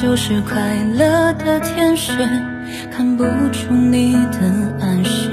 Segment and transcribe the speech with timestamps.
[0.00, 2.16] 就是快乐的天使，
[2.90, 3.22] 看不
[3.52, 5.30] 出你的暗示，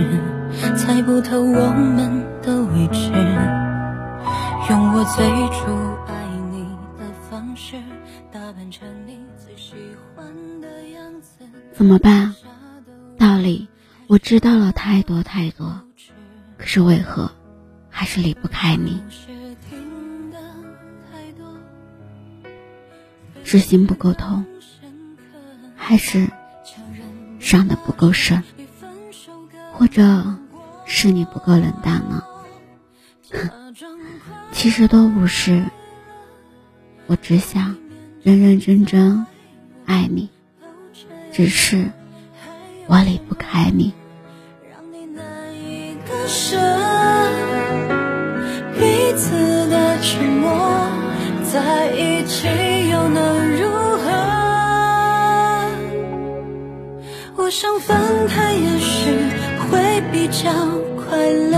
[0.76, 3.10] 猜不透我们的位置，
[4.70, 5.26] 用我最
[5.56, 5.72] 初
[6.06, 6.64] 爱你
[7.00, 7.78] 的方式，
[8.30, 9.74] 打扮成你最喜
[10.14, 10.28] 欢
[10.60, 11.46] 的样子。
[11.74, 12.36] 怎么办？
[13.18, 13.70] 道理
[14.08, 15.80] 我知道了太多太多，
[16.58, 17.32] 可是为何
[17.89, 19.02] 还是离不开你？
[23.44, 24.44] 是心不够痛，
[25.87, 26.27] 还是
[27.39, 28.43] 伤的不够深，
[29.71, 30.21] 或者
[30.86, 32.22] 是你不够冷淡呢？
[34.52, 35.63] 其实都不是，
[37.05, 37.73] 我只想
[38.22, 39.25] 认认真真
[39.86, 40.29] 爱你，
[41.31, 41.89] 只是
[42.88, 43.94] 我离不开你。
[46.05, 46.86] 彼
[57.48, 59.09] 我想分开，也许
[59.72, 60.52] 会比较
[60.98, 61.58] 快乐。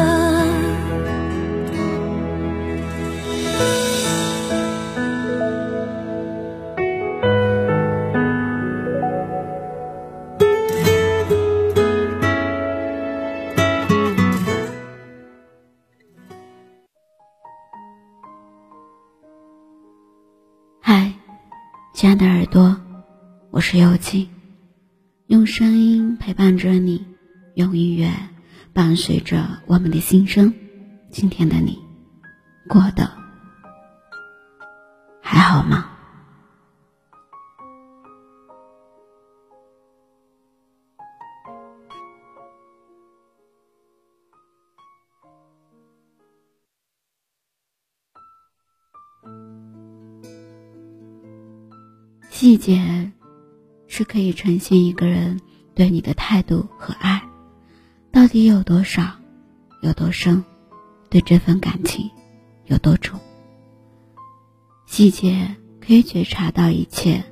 [20.79, 21.11] 嗨，
[21.95, 22.79] 亲爱的耳朵，
[23.49, 24.38] 我是幽静。
[25.29, 27.05] 用声音陪伴着你，
[27.53, 28.11] 用音乐
[28.73, 30.51] 伴随着我们的心声。
[31.11, 31.77] 今天的你，
[32.67, 33.11] 过得
[35.21, 35.85] 还好吗？
[52.31, 53.11] 细节。
[53.99, 55.41] 是可以呈现一个人
[55.75, 57.21] 对你的态度和爱，
[58.13, 59.19] 到底有多少，
[59.81, 60.41] 有多深，
[61.09, 62.09] 对这份感情
[62.67, 63.19] 有多重。
[64.85, 67.25] 细节可以觉察到一切，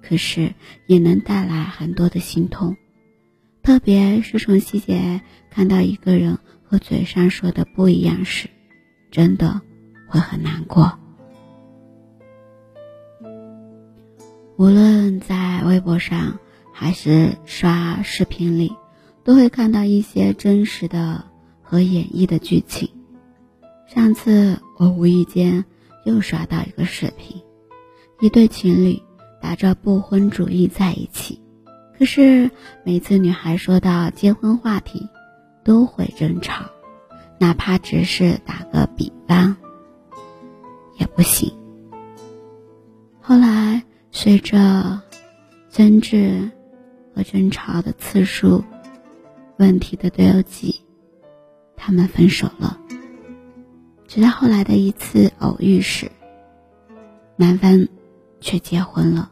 [0.00, 0.54] 可是
[0.86, 2.76] 也能带来很多的心痛，
[3.64, 5.20] 特别是从细节
[5.50, 8.48] 看到一个人和嘴上说的不一样时，
[9.10, 9.60] 真的
[10.06, 10.96] 会很难过。
[14.58, 16.40] 无论在微博上
[16.72, 18.74] 还是刷视频里，
[19.22, 21.26] 都会看到一些真实的
[21.62, 22.90] 和演绎的剧情。
[23.86, 25.64] 上次我无意间
[26.04, 27.40] 又刷到一个视频，
[28.18, 29.00] 一对情侣
[29.40, 31.40] 打着不婚主义在一起，
[31.96, 32.50] 可是
[32.84, 35.06] 每次女孩说到结婚话题，
[35.62, 36.64] 都会争吵，
[37.38, 39.56] 哪怕只是打个比方，
[40.98, 41.52] 也不行。
[43.20, 43.84] 后来。
[44.10, 45.00] 随着
[45.70, 46.50] 争执
[47.14, 48.64] 和争吵的次数、
[49.58, 50.82] 问题的堆积，
[51.76, 52.78] 他们分手了。
[54.06, 56.10] 直到后来的一次偶遇时，
[57.36, 57.86] 男方
[58.40, 59.30] 却结婚了。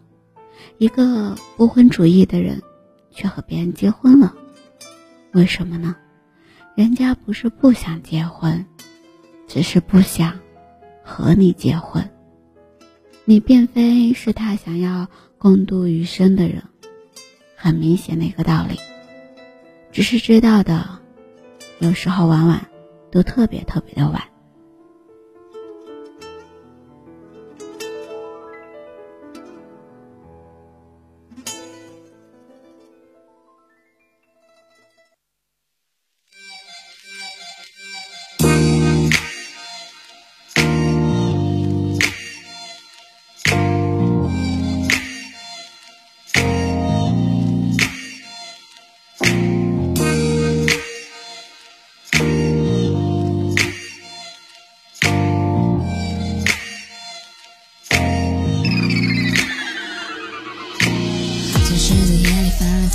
[0.78, 2.62] 一个不婚主义的人
[3.10, 4.34] 却和别人结婚了，
[5.32, 5.96] 为什么呢？
[6.74, 8.64] 人家不是不想结婚，
[9.48, 10.38] 只是不想
[11.02, 12.08] 和你结婚。
[13.28, 16.62] 你并非是他想要共度余生的人，
[17.56, 18.78] 很明显的一个道理。
[19.90, 21.00] 只是知道的，
[21.80, 22.64] 有时候往往
[23.10, 24.22] 都特别特别的晚。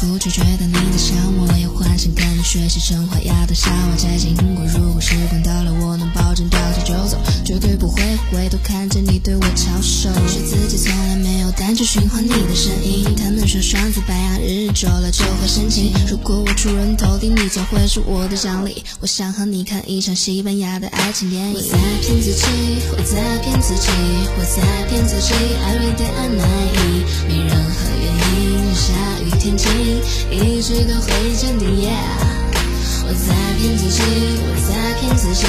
[0.08, 1.41] 不去觉得你在想我。
[2.52, 4.66] 学习成花芽的夏娃，再经过。
[4.78, 10.10] 如果时光倒流，我能保证掉头就走，绝对不会回头看着你对我翘首。
[10.28, 13.08] 是自己从来没有胆去寻唤你的声音。
[13.16, 15.94] 他们说双子白羊日久了就会生情。
[16.10, 18.84] 如果我出人头地，你将会是我的奖励。
[19.00, 21.54] 我想和你看一场西班牙的爱情电影。
[21.54, 22.44] 我在骗自己，
[22.92, 23.88] 我在骗自己，
[24.38, 25.34] 我在骗自己，
[25.64, 26.46] 爱一点爱难
[26.76, 28.12] 以，没任何原
[28.44, 28.76] 因。
[28.76, 28.92] 下
[29.24, 29.72] 雨天晴，
[30.30, 31.88] 一直都会见你。
[33.12, 34.02] 我在骗自己
[34.42, 35.46] 我在骗自己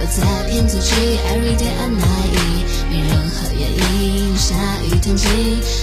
[0.00, 0.90] 我在骗自己。
[1.30, 3.70] Everyday i'm mine 没任何原
[4.02, 5.30] 因下雨天晴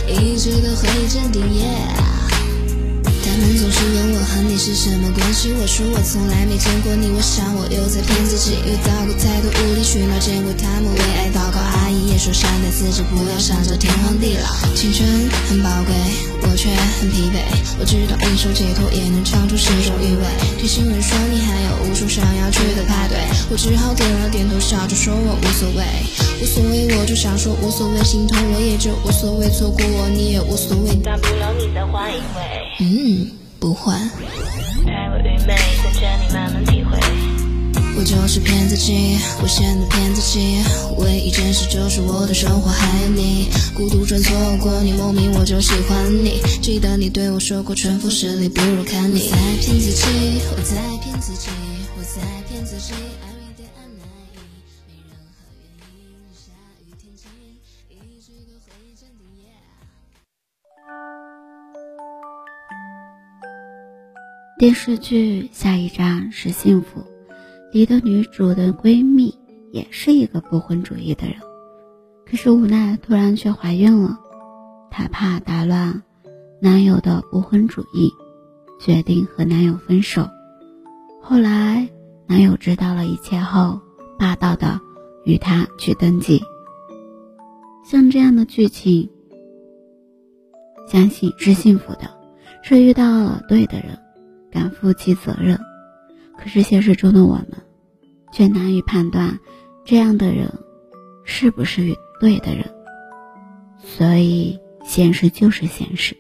[0.09, 2.40] 一直都会坚定 yeah
[3.31, 8.59] 他们总是问我和你是什么关系，我说我从来没见过你，我想我又在骗自己。
[8.67, 14.51] 遇到过太多无理取闹，见过他们为爱祷告，阿姨也说善待自己，不要想着天荒地老。
[14.75, 15.07] 青春
[15.47, 15.95] 很宝贵，
[16.43, 17.39] 我却很疲惫。
[17.79, 20.27] 我知道一首街头也能唱出十种韵味。
[20.59, 23.15] 听新闻说你还有无数想要去的派对，
[23.47, 25.87] 我只好点了点头，笑着说我无所谓，
[26.43, 32.60] 无所谓，我就想说无所谓，心痛我也就无所谓，错过我你也无所谓，大不了你再换一回。
[32.83, 33.29] 嗯，
[33.59, 34.09] 不换。
[34.83, 36.97] 太过愚昧，等着你慢慢体会。
[37.95, 40.63] 我就是骗自己，无限的骗自己。
[40.97, 43.51] 唯一真实就是我的生活还有你。
[43.75, 46.41] 孤独中错过你，莫名我就喜欢你。
[46.59, 49.29] 记得你对我说过，春风十里不如看你。
[49.29, 50.05] 我在骗自己，
[50.49, 51.49] 我在骗自己，
[51.95, 52.19] 我在
[52.49, 52.93] 骗自己。
[64.61, 67.03] 电视剧下一站是幸福，
[67.73, 69.33] 里的女主的闺蜜
[69.71, 71.37] 也是一个不婚主义的人，
[72.27, 74.19] 可是无奈突然却怀孕了，
[74.91, 76.03] 她怕打乱
[76.61, 78.11] 男友的不婚主义，
[78.79, 80.29] 决定和男友分手。
[81.23, 81.89] 后来
[82.27, 83.81] 男友知道了一切后，
[84.19, 84.79] 霸道的
[85.25, 86.39] 与她去登记。
[87.83, 89.09] 像这样的剧情，
[90.87, 92.11] 相信是幸福的，
[92.61, 93.97] 是遇到了对的人。
[94.51, 95.59] 敢负起责任，
[96.37, 97.63] 可是现实中的我们，
[98.31, 99.39] 却难以判断
[99.85, 100.51] 这样的人
[101.23, 102.65] 是不是对的人。
[103.77, 106.15] 所以，现实就是现实，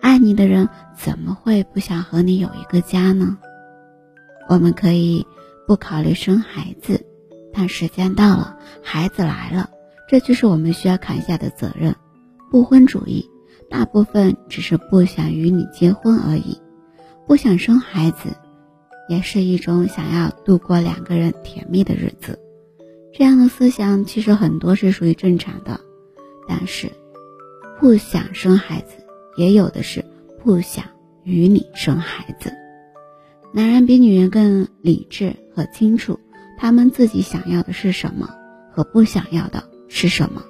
[0.00, 3.36] 爱你的人怎么会不想和你有一个家呢？
[4.48, 5.26] 我们可以
[5.66, 7.04] 不考虑生孩子，
[7.52, 9.70] 但时间到了，孩子来了，
[10.08, 11.94] 这就是我们需要扛下的责任。
[12.50, 13.28] 不婚主义，
[13.70, 16.60] 大部分只是不想与你结婚而已。
[17.26, 18.36] 不想生孩子，
[19.08, 22.38] 也是一种想要度过两个人甜蜜的日子。
[23.14, 25.80] 这样的思想其实很多是属于正常的，
[26.48, 26.90] 但是
[27.78, 28.94] 不想生孩子，
[29.36, 30.04] 也有的是
[30.42, 30.84] 不想
[31.24, 32.52] 与你生孩子。
[33.52, 36.18] 男人比女人更理智和清楚，
[36.58, 38.28] 他们自己想要的是什么
[38.72, 40.42] 和不想要的是什么。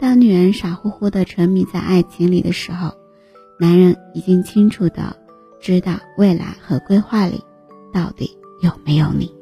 [0.00, 2.94] 当女人傻乎乎的沉迷在爱情里的时候，
[3.58, 5.16] 男人已经清楚的。
[5.60, 7.44] 知道未来和规划里
[7.92, 9.39] 到底有没有你。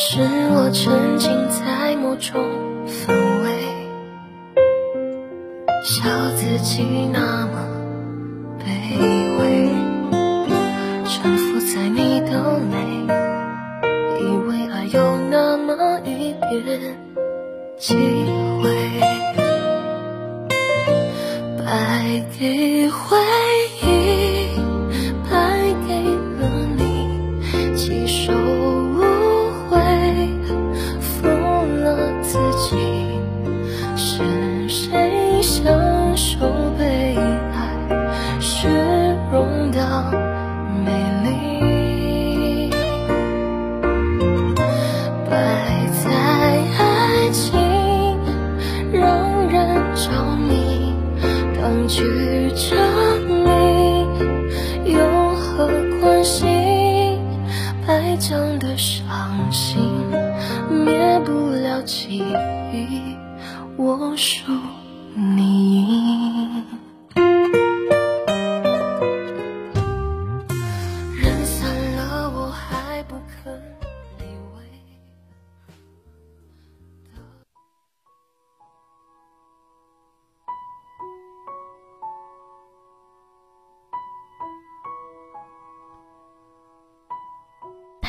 [0.00, 0.20] 是
[0.52, 2.40] 我沉浸在某种
[2.86, 3.12] 氛
[3.42, 3.46] 围。
[5.82, 7.58] 笑自己那么
[8.60, 8.64] 卑
[9.40, 9.68] 微，
[11.04, 12.76] 沉浮在你的美，
[14.20, 15.74] 以为爱有那么
[16.04, 16.96] 一点
[17.76, 17.96] 机
[18.62, 18.64] 会，
[21.58, 23.16] 败给回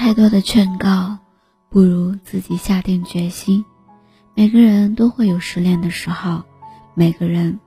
[0.10, 1.20] 太多的劝告，
[1.70, 3.63] 不如自己下定决心。
[4.34, 6.42] 每个人都会有失恋的时候，
[6.96, 7.60] 每个人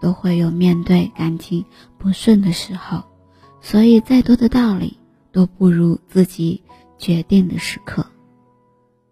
[0.00, 1.64] 都会有面对感情
[1.98, 3.02] 不顺的时候，
[3.60, 4.96] 所以再多的道理
[5.32, 6.62] 都不如自己
[6.98, 8.06] 决定的时刻。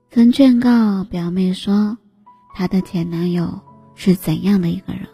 [0.09, 1.99] 曾劝告表妹说，
[2.55, 3.63] 她的前男友
[3.97, 5.09] 是怎样的一个人，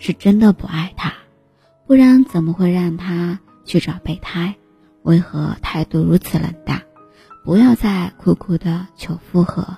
[0.00, 1.12] 是真的不爱她，
[1.86, 4.56] 不然怎么会让她去找备胎？
[5.04, 6.82] 为何态度如此冷淡？
[7.44, 9.76] 不要再苦苦的求复合。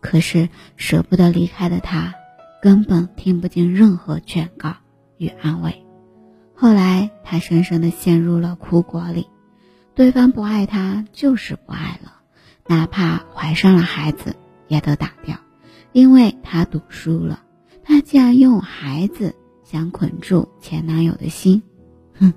[0.00, 2.14] 可是舍不得离开的他，
[2.62, 4.74] 根本听不进任何劝告
[5.18, 5.84] 与安慰。
[6.54, 9.28] 后来他深深的陷入了苦果里，
[9.94, 12.20] 对方不爱他就是不爱了，
[12.66, 14.36] 哪怕怀上了孩子
[14.68, 15.36] 也得打掉，
[15.92, 17.42] 因为他赌输了。
[17.84, 19.34] 他竟然用孩子
[19.64, 21.62] 想捆住前男友的心，
[22.18, 22.32] 哼！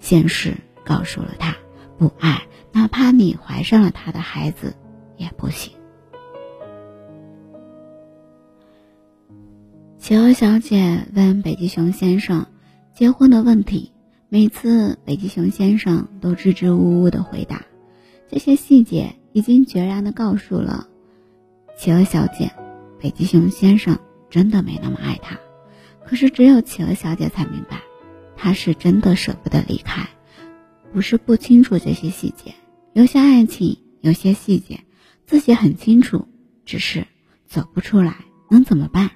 [0.00, 1.56] 现实告诉了他，
[1.98, 2.42] 不爱。
[2.72, 4.74] 哪怕你怀上了他的孩子，
[5.16, 5.72] 也不行。
[9.98, 12.46] 企鹅小姐问北极熊先生
[12.92, 13.92] 结婚的问题，
[14.28, 17.62] 每次北极熊先生都支支吾吾的回答，
[18.28, 20.88] 这些细节已经决然的告诉了
[21.76, 22.50] 企鹅小姐，
[22.98, 23.98] 北极熊先生
[24.28, 25.38] 真的没那么爱她。
[26.04, 27.80] 可是只有企鹅小姐才明白，
[28.36, 30.08] 他是真的舍不得离开，
[30.92, 32.52] 不是不清楚这些细节。
[32.94, 34.84] 有些爱情，有些细节，
[35.24, 36.28] 自己很清楚，
[36.66, 37.06] 只是
[37.46, 38.14] 走不出来，
[38.50, 39.10] 能怎么办？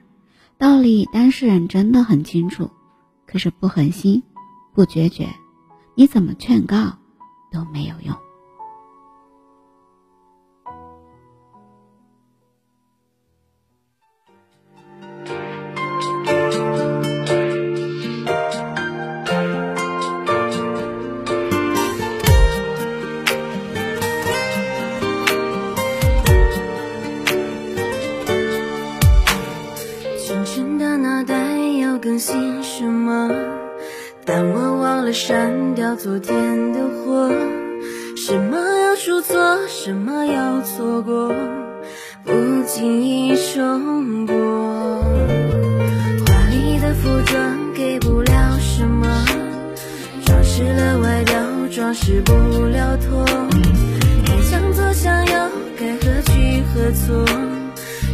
[0.56, 2.70] 道理当事人真的很清楚，
[3.26, 4.22] 可是不狠心，
[4.74, 5.28] 不决绝，
[5.94, 6.96] 你怎么劝告
[7.52, 8.16] 都没有用。
[35.16, 37.30] 删掉昨天的火，
[38.14, 41.32] 什么要出错，什么要错过，
[42.22, 42.32] 不
[42.66, 44.34] 经意冲过。
[46.26, 49.24] 华丽的服装给不了什么，
[50.26, 51.34] 装饰了外表，
[51.74, 52.34] 装饰不
[52.66, 53.24] 了痛。
[54.26, 55.32] 该向左向右，
[55.78, 57.24] 该何去何从，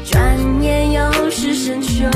[0.04, 2.08] 转眼又是深秋。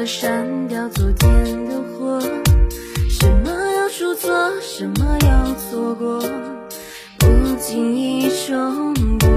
[0.00, 1.28] 了删掉昨天
[1.68, 2.18] 的火，
[3.10, 6.18] 什么要出错，什么要错过，
[7.18, 7.26] 不
[7.58, 9.28] 经意重播。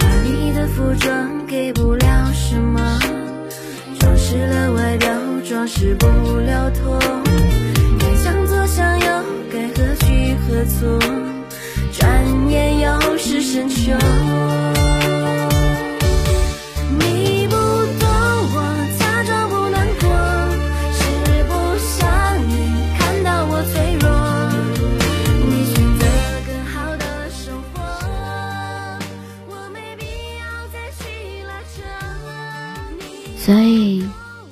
[0.00, 2.98] 华丽的服装给不了什么，
[3.98, 5.10] 装饰了外表，
[5.46, 6.06] 装饰不
[6.38, 6.98] 了痛。
[7.98, 9.06] 该向左向右，
[9.52, 10.98] 该何去何从？
[11.92, 13.92] 转眼又是深秋。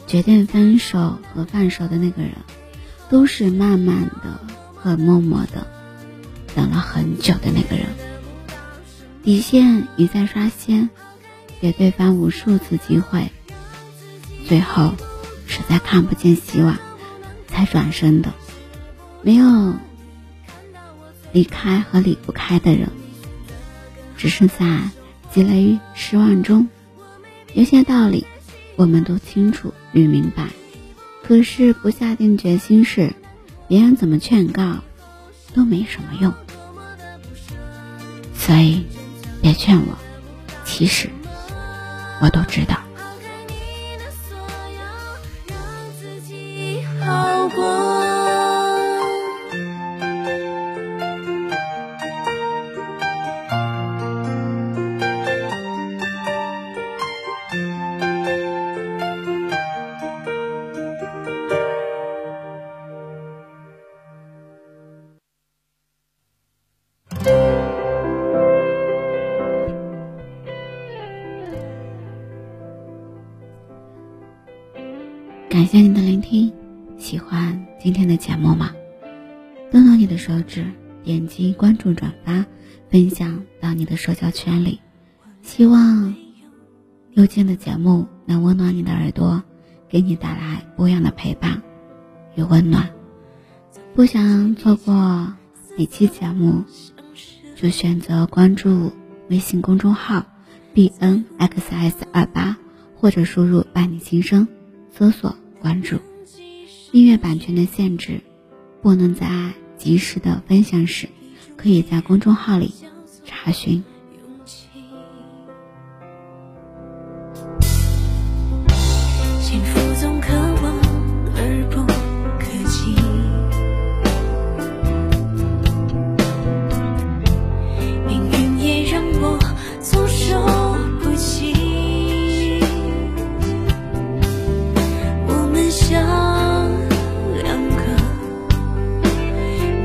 [0.08, 2.32] 决定分手和放手的那个人，
[3.10, 4.40] 都是慢慢的
[4.74, 5.66] 和默默的
[6.56, 7.86] 等了很久的那个人。
[9.22, 10.88] 底线一再刷新，
[11.60, 13.30] 给对方无数次机会，
[14.46, 14.94] 最后
[15.46, 16.78] 实在看不见希望，
[17.46, 18.32] 才转身的。
[19.20, 19.74] 没有
[21.32, 22.88] 离开和离不开的人，
[24.16, 24.88] 只是在
[25.30, 26.68] 积累失望中，
[27.52, 28.26] 有些道理。
[28.78, 30.46] 我们都清楚与明白，
[31.24, 33.12] 可是不下定决心时，
[33.66, 34.76] 别人怎么劝告
[35.52, 36.32] 都没什么用。
[38.36, 38.86] 所以，
[39.42, 39.98] 别劝我，
[40.64, 41.10] 其实
[42.20, 42.78] 我都知道。
[75.58, 76.52] 感谢您的聆听，
[76.98, 78.70] 喜欢今天的节目吗？
[79.72, 80.64] 动动你的手指，
[81.02, 82.46] 点击关注、转发、
[82.88, 84.78] 分享到你的社交圈里。
[85.42, 86.14] 希望
[87.14, 89.42] 幽静的节目能温暖你的耳朵，
[89.88, 91.60] 给你带来不一样的陪伴
[92.36, 92.88] 与温暖。
[93.96, 95.34] 不想错过
[95.76, 96.62] 每期节目，
[97.56, 98.92] 就选择关注
[99.28, 100.24] 微信公众号
[100.72, 102.56] b n x s 二八，
[102.94, 104.46] 或者输入“伴你心声”，
[104.96, 105.34] 搜索。
[105.60, 105.98] 关注
[106.92, 108.20] 音乐版权的限制，
[108.80, 111.08] 不能在及时的分享时，
[111.56, 112.72] 可以在公众号里
[113.24, 113.82] 查询。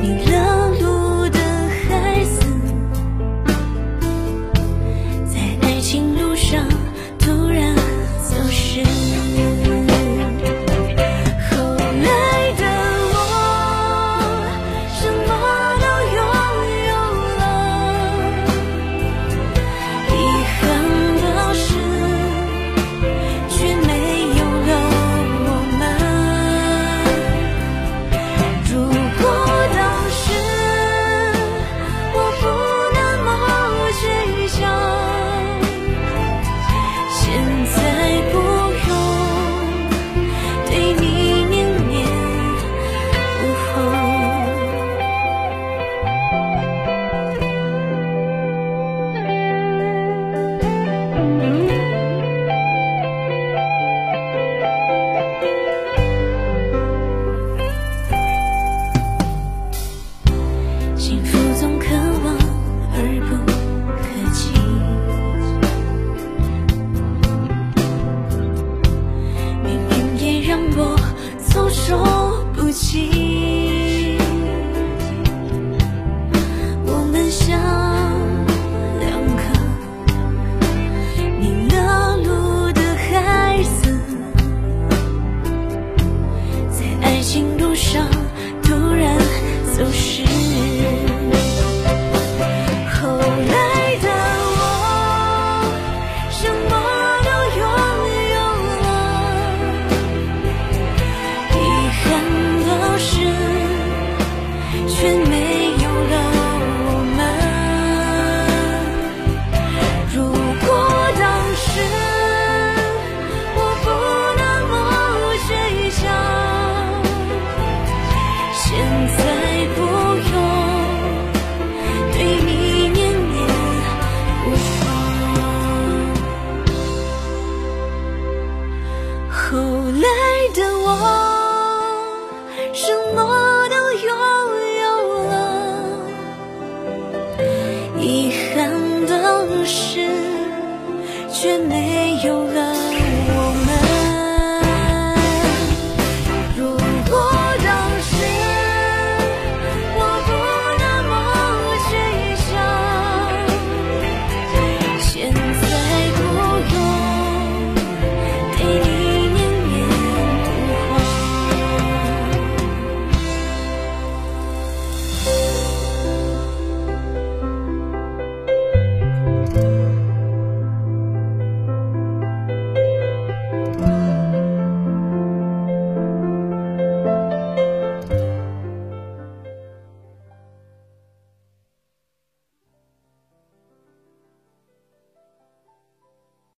[0.03, 0.52] 你了